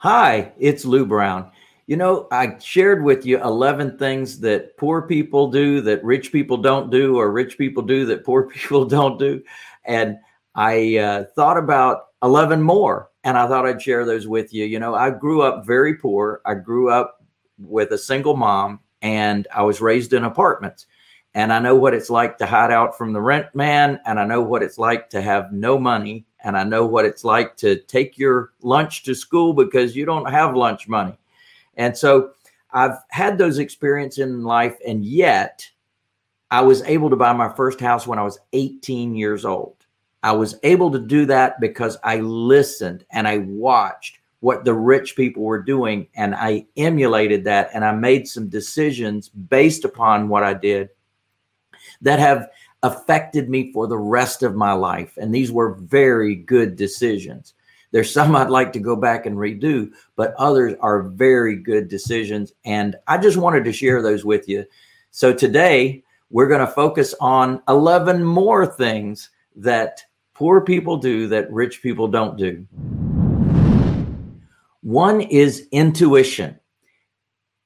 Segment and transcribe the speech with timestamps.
[0.00, 1.50] Hi, it's Lou Brown.
[1.88, 6.56] You know, I shared with you 11 things that poor people do that rich people
[6.56, 9.42] don't do, or rich people do that poor people don't do.
[9.84, 10.16] And
[10.54, 14.66] I uh, thought about 11 more and I thought I'd share those with you.
[14.66, 16.42] You know, I grew up very poor.
[16.46, 17.24] I grew up
[17.58, 20.86] with a single mom and I was raised in apartments.
[21.34, 23.98] And I know what it's like to hide out from the rent man.
[24.06, 27.24] And I know what it's like to have no money and I know what it's
[27.24, 31.18] like to take your lunch to school because you don't have lunch money.
[31.76, 32.30] And so
[32.72, 35.68] I've had those experiences in life, and yet
[36.50, 39.76] I was able to buy my first house when I was 18 years old.
[40.22, 45.16] I was able to do that because I listened and I watched what the rich
[45.16, 50.42] people were doing and I emulated that and I made some decisions based upon what
[50.42, 50.90] I did
[52.02, 52.48] that have
[52.82, 55.16] affected me for the rest of my life.
[55.16, 57.54] And these were very good decisions.
[57.90, 62.52] There's some I'd like to go back and redo, but others are very good decisions.
[62.64, 64.64] And I just wanted to share those with you.
[65.10, 70.02] So today we're going to focus on 11 more things that
[70.34, 72.66] poor people do that rich people don't do.
[74.82, 76.60] One is intuition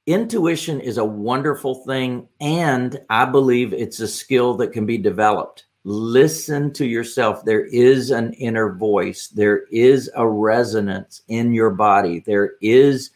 [0.05, 5.65] intuition is a wonderful thing and i believe it's a skill that can be developed.
[5.85, 7.43] Listen to yourself.
[7.43, 9.27] There is an inner voice.
[9.27, 12.19] There is a resonance in your body.
[12.19, 13.11] There is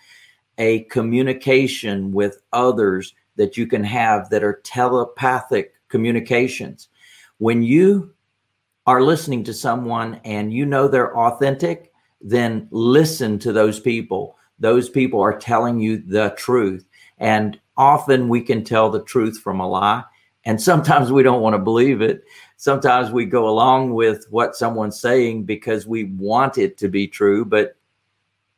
[0.57, 6.89] a communication with others that you can have that are telepathic communications.
[7.37, 8.13] When you
[8.85, 14.89] are listening to someone and you know they're authentic then listen to those people those
[14.89, 16.85] people are telling you the truth.
[17.17, 20.03] And often we can tell the truth from a lie.
[20.45, 22.23] And sometimes we don't want to believe it.
[22.55, 27.45] Sometimes we go along with what someone's saying because we want it to be true.
[27.45, 27.75] But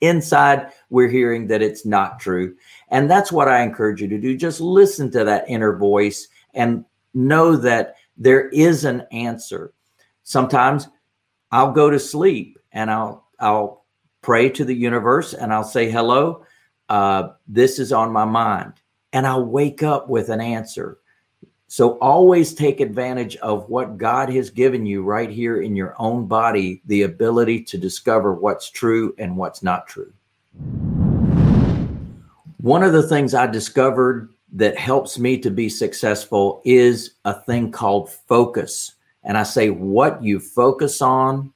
[0.01, 2.55] inside, we're hearing that it's not true.
[2.89, 4.37] And that's what I encourage you to do.
[4.37, 9.73] Just listen to that inner voice and know that there is an answer.
[10.23, 10.87] Sometimes
[11.51, 13.85] I'll go to sleep and I'll I'll
[14.21, 16.45] pray to the universe and I'll say, hello,
[16.89, 18.73] uh, this is on my mind.
[19.13, 20.99] And I'll wake up with an answer.
[21.67, 26.25] So always take advantage of what God has given you right here in your own
[26.25, 30.11] body the ability to discover what's true and what's not true.
[32.61, 37.71] One of the things I discovered that helps me to be successful is a thing
[37.71, 38.95] called focus.
[39.23, 41.53] And I say, what you focus on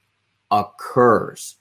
[0.51, 1.55] occurs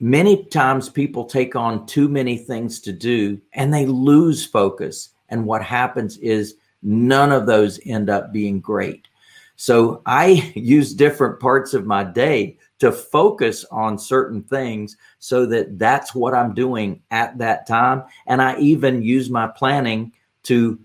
[0.00, 5.10] many times people take on too many things to do and they lose focus.
[5.28, 9.08] And what happens is none of those end up being great.
[9.56, 15.78] So I use different parts of my day to focus on certain things so that
[15.78, 18.04] that's what I'm doing at that time.
[18.26, 20.12] And I even use my planning
[20.44, 20.78] to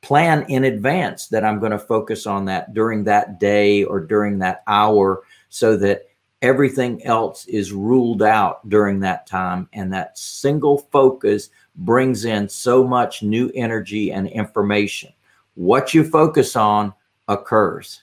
[0.00, 4.38] plan in advance that I'm going to focus on that during that day or during
[4.38, 6.07] that hour so that
[6.42, 12.84] everything else is ruled out during that time and that single focus brings in so
[12.84, 15.12] much new energy and information.
[15.54, 16.94] What you focus on
[17.28, 18.02] occurs.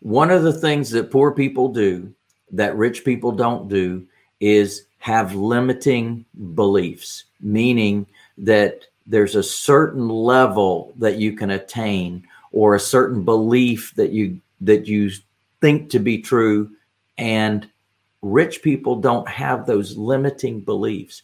[0.00, 2.12] One of the things that poor people do
[2.50, 4.06] that rich people don't do
[4.40, 6.24] is have limiting
[6.54, 8.06] beliefs meaning
[8.38, 14.40] that there's a certain level that you can attain or a certain belief that you
[14.60, 15.10] that you
[15.62, 16.70] think to be true.
[17.16, 17.66] And
[18.20, 21.22] rich people don't have those limiting beliefs.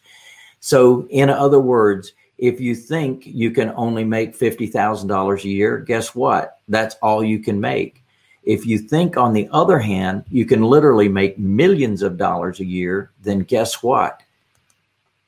[0.60, 6.14] So, in other words, if you think you can only make $50,000 a year, guess
[6.14, 6.60] what?
[6.68, 8.02] That's all you can make.
[8.44, 12.64] If you think, on the other hand, you can literally make millions of dollars a
[12.64, 14.22] year, then guess what?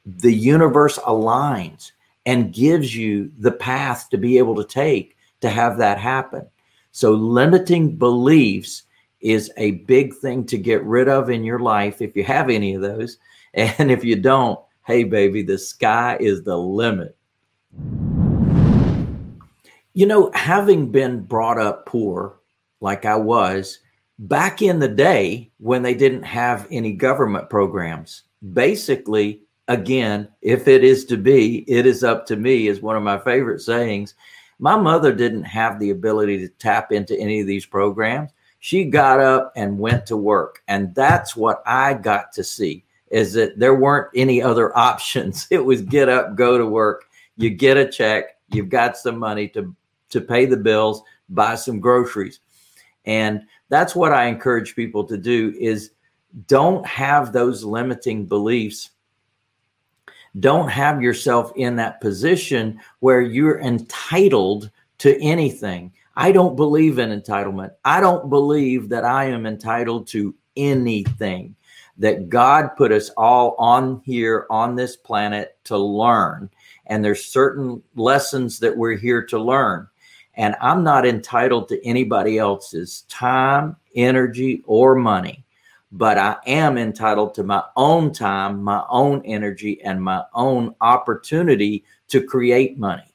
[0.07, 1.93] The universe aligns
[2.27, 6.47] and gives you the path to be able to take to have that happen.
[6.93, 8.85] So, limiting beliefs
[9.21, 12.75] is a big thing to get rid of in your life if you have any
[12.75, 13.19] of those.
[13.53, 17.17] And if you don't, hey, baby, the sky is the limit.
[19.93, 22.39] You know, having been brought up poor
[22.81, 23.81] like I was
[24.21, 30.85] back in the day when they didn't have any government programs, basically, again, if it
[30.85, 34.15] is to be, it is up to me, is one of my favorite sayings.
[34.61, 39.21] My mother didn't have the ability to tap into any of these programs she got
[39.21, 40.63] up and went to work.
[40.69, 45.47] And that's what i got to see is that there weren't any other options.
[45.51, 47.07] It was get up go to work.
[47.37, 48.37] You get a check.
[48.53, 49.75] You've got some money to
[50.11, 52.41] to pay the bills buy some groceries.
[53.07, 55.93] And that's what i encourage people to do is
[56.47, 58.91] don't have those limiting beliefs.
[60.39, 65.93] Don't have yourself in that position where you're entitled to anything.
[66.21, 67.71] I don't believe in entitlement.
[67.83, 71.57] I don't believe that I am entitled to anything.
[71.97, 76.51] That God put us all on here on this planet to learn.
[76.85, 79.89] And there's certain lessons that we're here to learn.
[80.35, 85.43] And I'm not entitled to anybody else's time, energy, or money
[85.93, 91.85] but I am entitled to my own time, my own energy, and my own opportunity
[92.11, 93.10] to create money.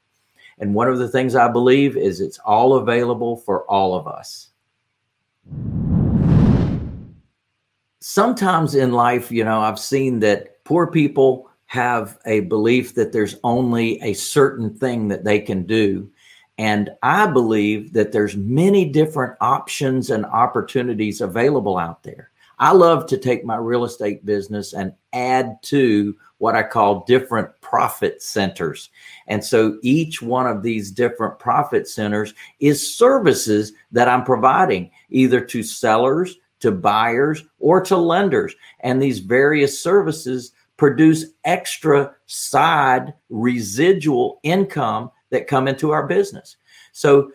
[0.59, 4.49] And one of the things I believe is it's all available for all of us.
[7.99, 13.35] Sometimes in life, you know, I've seen that poor people have a belief that there's
[13.43, 16.09] only a certain thing that they can do.
[16.57, 22.29] And I believe that there's many different options and opportunities available out there.
[22.59, 27.49] I love to take my real estate business and add to what I call different
[27.61, 28.89] profit centers.
[29.27, 35.41] And so each one of these different profit centers is services that I'm providing either
[35.41, 38.55] to sellers, to buyers, or to lenders.
[38.81, 46.57] And these various services produce extra side residual income that come into our business.
[46.91, 47.31] So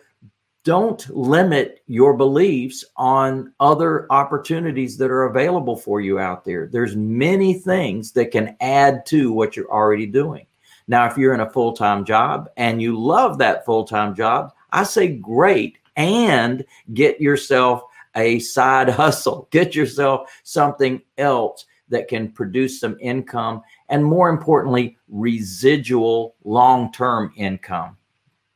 [0.63, 6.67] don't limit your beliefs on other opportunities that are available for you out there.
[6.71, 10.45] There's many things that can add to what you're already doing.
[10.87, 14.53] Now, if you're in a full time job and you love that full time job,
[14.71, 17.83] I say great and get yourself
[18.15, 24.97] a side hustle, get yourself something else that can produce some income and, more importantly,
[25.09, 27.97] residual long term income.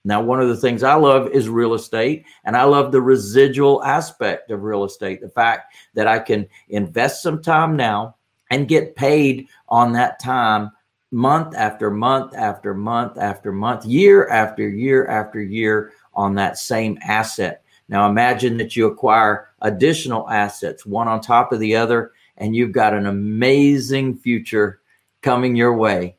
[0.05, 3.83] Now, one of the things I love is real estate, and I love the residual
[3.83, 5.19] aspect of real estate.
[5.19, 8.15] The fact that I can invest some time now
[8.51, 10.69] and get paid on that time
[11.11, 16.99] month after month after month after month, year after year after year on that same
[17.01, 17.63] asset.
[17.89, 22.71] Now, imagine that you acquire additional assets, one on top of the other, and you've
[22.71, 24.81] got an amazing future
[25.23, 26.15] coming your way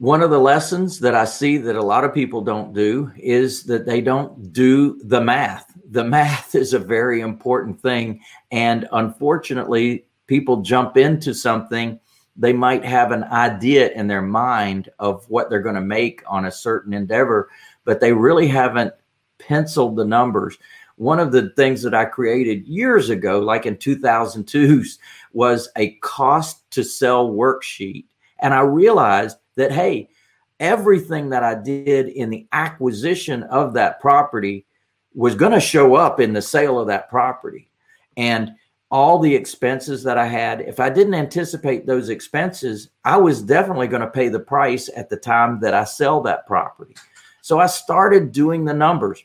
[0.00, 3.64] one of the lessons that I see that a lot of people don't do is
[3.64, 5.76] that they don't do the math.
[5.90, 8.22] The math is a very important thing.
[8.50, 12.00] And unfortunately, people jump into something,
[12.34, 16.46] they might have an idea in their mind of what they're going to make on
[16.46, 17.50] a certain endeavor,
[17.84, 18.94] but they really haven't
[19.38, 20.56] penciled the numbers.
[20.96, 24.82] One of the things that I created years ago, like in 2002,
[25.34, 28.06] was a cost to sell worksheet.
[28.38, 30.08] And I realized that, hey,
[30.58, 34.66] everything that I did in the acquisition of that property
[35.14, 37.68] was going to show up in the sale of that property.
[38.16, 38.54] And
[38.90, 43.86] all the expenses that I had, if I didn't anticipate those expenses, I was definitely
[43.86, 46.94] going to pay the price at the time that I sell that property.
[47.40, 49.22] So I started doing the numbers.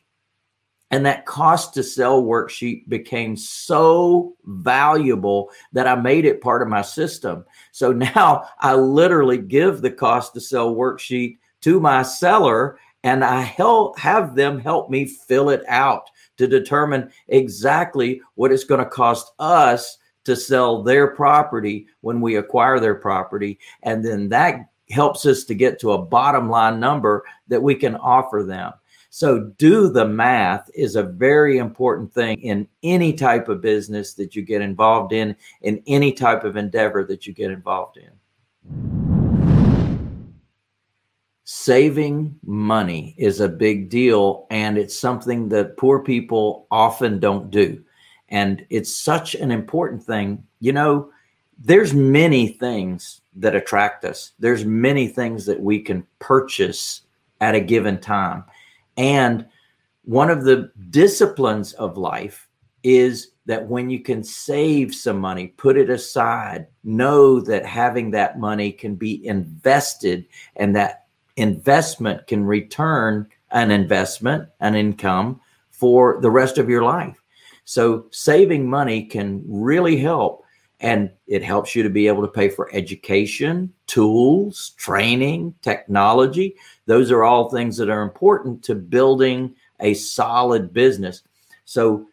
[0.92, 6.68] And that cost to sell worksheet became so valuable that I made it part of
[6.68, 7.44] my system.
[7.72, 13.42] So now I literally give the cost to sell worksheet to my seller and I
[13.42, 18.90] help have them help me fill it out to determine exactly what it's going to
[18.90, 23.60] cost us to sell their property when we acquire their property.
[23.84, 27.96] And then that helps us to get to a bottom line number that we can
[27.96, 28.74] offer them.
[29.18, 34.36] So, do the math is a very important thing in any type of business that
[34.36, 38.12] you get involved in, in any type of endeavor that you get involved in.
[41.46, 47.82] Saving money is a big deal, and it's something that poor people often don't do.
[48.28, 50.44] And it's such an important thing.
[50.60, 51.10] You know,
[51.58, 54.34] there's many things that attract us.
[54.40, 57.04] There's many things that we can purchase
[57.40, 58.44] at a given time
[58.98, 59.46] and
[60.04, 62.48] one of the disciplines of life
[62.84, 68.40] is that when you can save some money, put it aside, know that having that
[68.40, 70.26] money can be invested
[70.56, 71.06] and that
[71.38, 75.40] investment can return an investment, an income
[75.72, 77.20] for the rest of your life.
[77.66, 80.45] So saving money can really help
[80.86, 86.56] and it helps you to be able to pay for education, tools, training, technology.
[86.86, 91.24] Those are all things that are important to building a solid business.
[91.66, 92.06] So,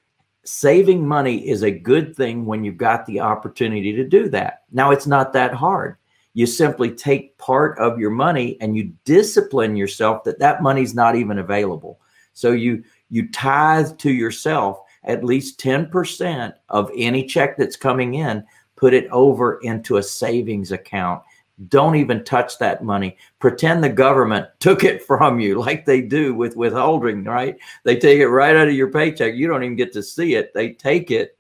[0.45, 4.63] saving money is a good thing when you've got the opportunity to do that.
[4.73, 5.99] Now, it's not that hard.
[6.33, 11.15] You simply take part of your money and you discipline yourself that that money's not
[11.15, 12.01] even available.
[12.33, 18.45] So you you tithe to yourself at least 10% of any check that's coming in,
[18.83, 21.23] put it over into a savings account.
[21.69, 23.17] Don't even touch that money.
[23.39, 27.57] Pretend the government took it from you like they do with withholding, right?
[27.85, 29.35] They take it right out of your paycheck.
[29.35, 30.53] You don't even get to see it.
[30.53, 31.39] They take it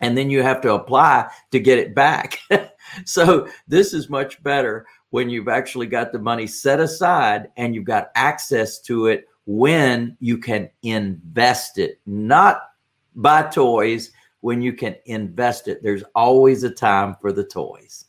[0.00, 2.38] and then you have to apply to get it back.
[3.06, 7.84] so this is much better when you've actually got the money set aside and you've
[7.84, 12.64] got access to it when you can invest it, not
[13.16, 15.82] buy toys, when you can invest it.
[15.82, 18.06] There's always a time for the toys.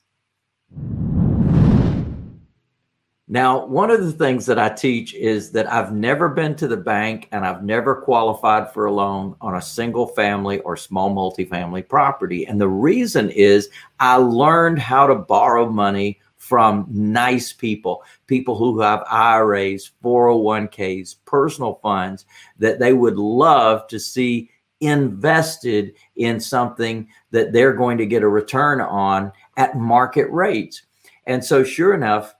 [3.27, 6.75] Now, one of the things that I teach is that I've never been to the
[6.75, 11.87] bank and I've never qualified for a loan on a single family or small multifamily
[11.87, 12.45] property.
[12.45, 13.69] And the reason is
[14.01, 21.75] I learned how to borrow money from nice people, people who have IRAs, 401ks, personal
[21.81, 22.25] funds
[22.57, 24.49] that they would love to see
[24.81, 30.81] invested in something that they're going to get a return on at market rates.
[31.25, 32.35] And so, sure enough,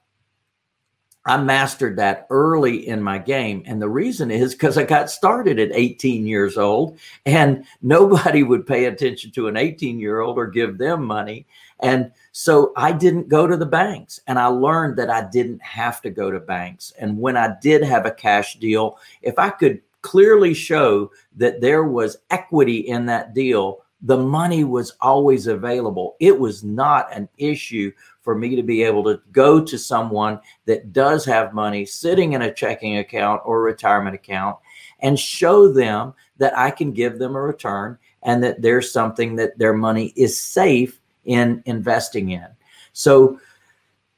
[1.23, 3.61] I mastered that early in my game.
[3.67, 8.65] And the reason is because I got started at 18 years old and nobody would
[8.65, 11.45] pay attention to an 18 year old or give them money.
[11.79, 16.01] And so I didn't go to the banks and I learned that I didn't have
[16.01, 16.91] to go to banks.
[16.99, 21.83] And when I did have a cash deal, if I could clearly show that there
[21.83, 26.15] was equity in that deal, the money was always available.
[26.19, 27.91] It was not an issue
[28.21, 32.43] for me to be able to go to someone that does have money sitting in
[32.43, 34.57] a checking account or retirement account
[34.99, 39.57] and show them that I can give them a return and that there's something that
[39.57, 42.47] their money is safe in investing in.
[42.93, 43.39] So,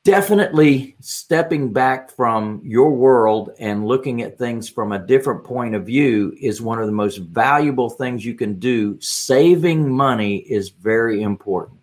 [0.03, 5.85] definitely stepping back from your world and looking at things from a different point of
[5.85, 8.99] view is one of the most valuable things you can do.
[8.99, 11.79] Saving money is very important.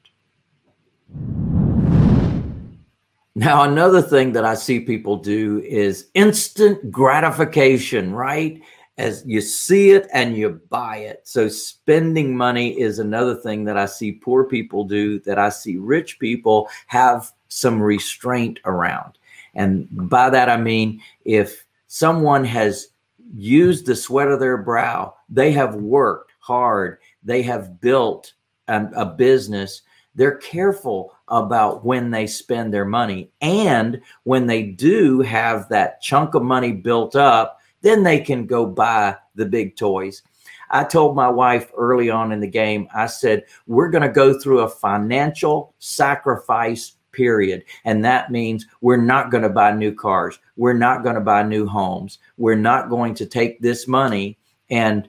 [3.34, 8.60] Now, another thing that I see people do is instant gratification, right?
[8.98, 11.22] As you see it and you buy it.
[11.24, 15.78] So, spending money is another thing that I see poor people do that I see
[15.78, 19.18] rich people have some restraint around.
[19.54, 22.88] And by that, I mean if someone has
[23.34, 28.32] used the sweat of their brow, they have worked hard, they have built
[28.66, 29.82] a, a business
[30.14, 33.30] they're careful about when they spend their money.
[33.40, 38.66] And when they do have that chunk of money built up, then they can go
[38.66, 40.22] buy the big toys.
[40.70, 44.38] I told my wife early on in the game, I said, we're going to go
[44.38, 47.64] through a financial sacrifice period.
[47.84, 50.38] And that means we're not going to buy new cars.
[50.56, 52.18] We're not going to buy new homes.
[52.36, 54.38] We're not going to take this money
[54.70, 55.08] and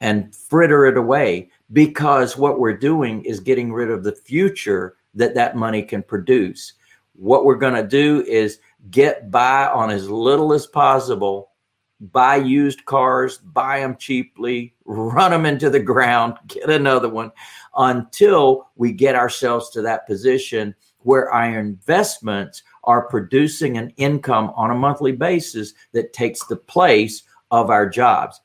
[0.00, 5.34] and fritter it away because what we're doing is getting rid of the future that
[5.34, 6.72] that money can produce.
[7.14, 8.58] What we're going to do is
[8.90, 11.52] get by on as little as possible,
[12.00, 17.30] buy used cars, buy them cheaply, run them into the ground, get another one
[17.76, 24.70] until we get ourselves to that position where our investments are producing an income on
[24.70, 28.40] a monthly basis that takes the place of our jobs.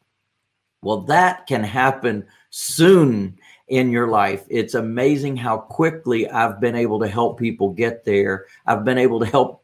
[0.82, 3.38] Well, that can happen soon
[3.68, 4.46] in your life.
[4.50, 8.46] It's amazing how quickly I've been able to help people get there.
[8.66, 9.64] I've been able to help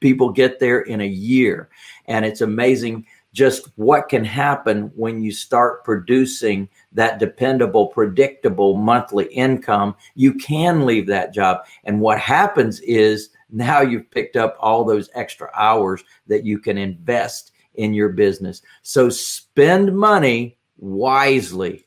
[0.00, 1.68] people get there in a year.
[2.06, 9.26] And it's amazing just what can happen when you start producing that dependable, predictable monthly
[9.26, 9.96] income.
[10.14, 11.66] You can leave that job.
[11.82, 16.78] And what happens is now you've picked up all those extra hours that you can
[16.78, 18.62] invest in your business.
[18.82, 21.86] So spend money wisely.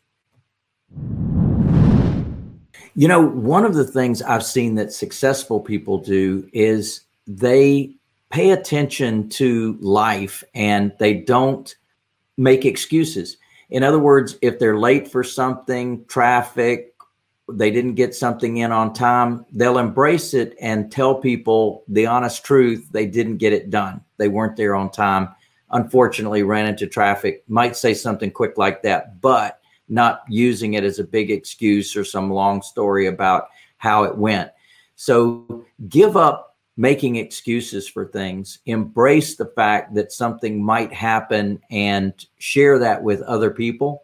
[2.96, 7.96] You know, one of the things I've seen that successful people do is they
[8.38, 11.76] pay attention to life and they don't
[12.38, 13.38] make excuses.
[13.72, 16.94] In other words, if they're late for something, traffic,
[17.52, 22.46] they didn't get something in on time, they'll embrace it and tell people the honest
[22.46, 24.02] truth they didn't get it done.
[24.18, 25.30] They weren't there on time.
[25.72, 31.00] Unfortunately, ran into traffic, might say something quick like that, but not using it as
[31.00, 34.52] a big excuse or some long story about how it went.
[34.96, 36.47] So give up
[36.78, 43.22] making excuses for things, embrace the fact that something might happen and share that with
[43.24, 44.04] other people.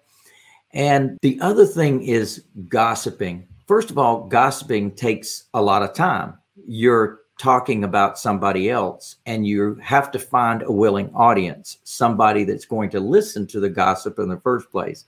[0.72, 3.48] And the other thing is gossiping.
[3.68, 6.38] First of all, gossiping takes a lot of time.
[6.68, 12.66] You're talking about somebody else and you have to find a willing audience, somebody that's
[12.66, 15.06] going to listen to the gossip in the first place.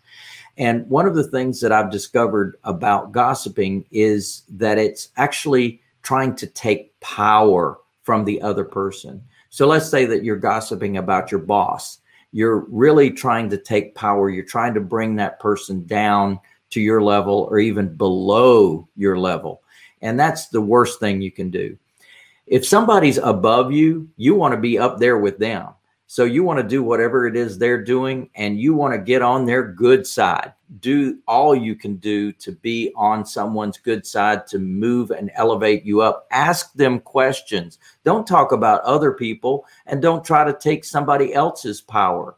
[0.58, 6.36] And one of the things that I've discovered about gossiping is that it's actually trying
[6.36, 9.22] to take power from the other person.
[9.50, 12.00] So let's say that you're gossiping about your boss.
[12.32, 14.32] You're really trying to take power.
[14.32, 16.40] You're trying to bring that person down
[16.72, 19.62] to your level or even below your level.
[20.02, 21.78] And that's the worst thing you can do.
[22.48, 25.70] If somebody's above you, you want to be up there with them.
[26.08, 29.24] So you want to do whatever it is they're doing and you want to get
[29.24, 30.54] on their good side.
[30.80, 35.84] Do all you can do to be on someone's good side to move and elevate
[35.84, 36.28] you up.
[36.32, 37.80] Ask them questions.
[38.04, 42.36] Don't talk about other people and don't try to take somebody else's power.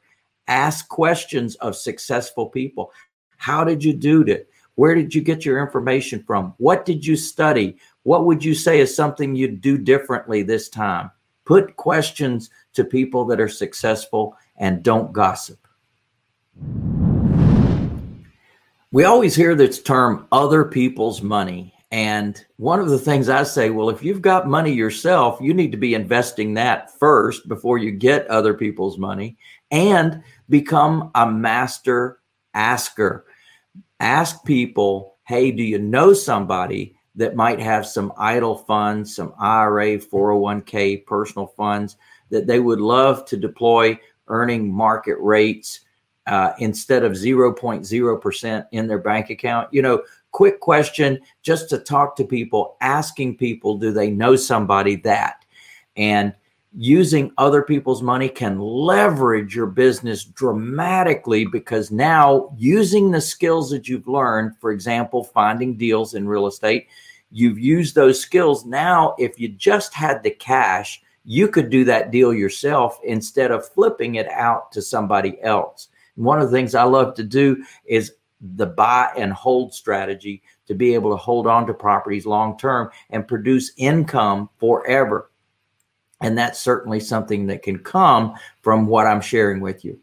[0.47, 2.93] Ask questions of successful people.
[3.35, 4.49] How did you do it?
[4.75, 6.53] Where did you get your information from?
[6.57, 7.77] What did you study?
[8.03, 11.11] What would you say is something you'd do differently this time?
[11.45, 15.59] Put questions to people that are successful and don't gossip.
[18.91, 21.73] We always hear this term other people's money.
[21.91, 25.71] And one of the things I say, well, if you've got money yourself, you need
[25.71, 29.37] to be investing that first before you get other people's money
[29.71, 32.19] and become a master
[32.53, 33.25] asker.
[33.99, 39.97] Ask people, hey, do you know somebody that might have some idle funds, some IRA,
[39.97, 41.97] 401k, personal funds
[42.29, 45.81] that they would love to deploy earning market rates
[46.27, 49.69] uh, instead of 0.0% in their bank account?
[49.71, 54.97] You know, quick question just to talk to people, asking people, do they know somebody
[54.97, 55.45] that?
[55.95, 56.33] And
[56.79, 63.87] using other people's money can leverage your business dramatically because now using the skills that
[63.87, 66.87] you've learned, for example, finding deals in real estate,
[67.31, 68.65] you've used those skills.
[68.65, 73.67] Now, if you just had the cash, you could do that deal yourself instead of
[73.67, 75.89] flipping it out to somebody else.
[76.15, 78.13] One of the things I love to do is
[78.55, 82.91] the buy and hold strategy to be able to hold on to properties long term
[83.09, 85.29] and produce income forever.
[86.21, 89.99] And that's certainly something that can come from what I'm sharing with you.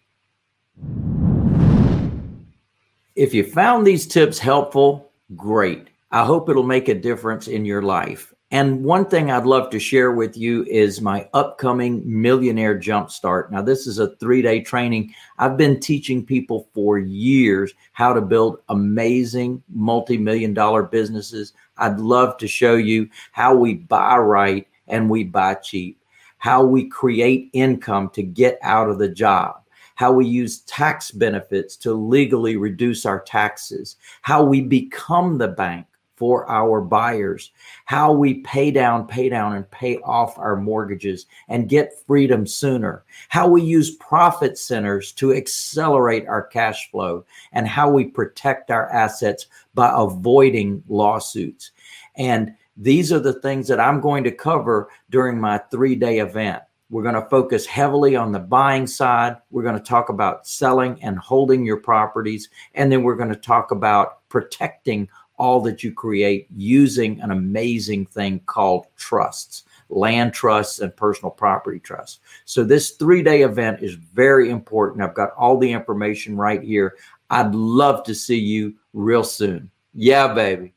[3.17, 5.89] If you found these tips helpful, great.
[6.11, 8.35] I hope it'll make a difference in your life.
[8.55, 13.51] And one thing I'd love to share with you is my upcoming Millionaire Jumpstart.
[13.51, 15.13] Now, this is a three day training.
[15.39, 21.53] I've been teaching people for years how to build amazing multi million dollar businesses.
[21.79, 26.01] I'd love to show you how we buy right and we buy cheap,
[26.39, 29.57] how we create income to get out of the job
[29.97, 35.87] how we use tax benefits to legally reduce our taxes, how we become the bank,
[36.17, 37.51] for our buyers,
[37.85, 43.05] how we pay down, pay down, and pay off our mortgages and get freedom sooner,
[43.29, 48.89] how we use profit centers to accelerate our cash flow, and how we protect our
[48.91, 51.73] assets by avoiding lawsuits.
[52.17, 56.63] And these are the things that I'm going to cover during my three day event.
[56.91, 59.37] We're going to focus heavily on the buying side.
[59.51, 62.51] We're going to talk about selling and holding your properties.
[62.75, 68.07] And then we're going to talk about protecting all that you create using an amazing
[68.07, 72.21] thing called trusts, land trusts, and personal property trusts.
[72.45, 75.03] So, this three day event is very important.
[75.03, 76.97] I've got all the information right here.
[77.31, 79.71] I'd love to see you real soon.
[79.95, 80.74] Yeah, baby.